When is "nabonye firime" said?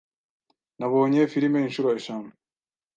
0.79-1.57